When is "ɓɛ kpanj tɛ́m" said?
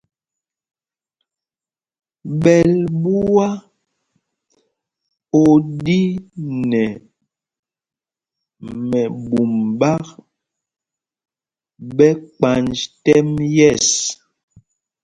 11.95-13.27